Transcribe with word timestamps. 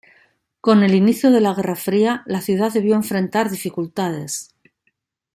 Con 0.61 0.81
el 0.81 0.95
inicio 0.95 1.29
de 1.29 1.41
la 1.41 1.53
Guerra 1.53 1.75
Fría, 1.75 2.23
la 2.25 2.41
ciudad 2.41 2.73
debió 2.73 2.95
enfrentar 2.95 3.51
dificultades. 3.51 4.55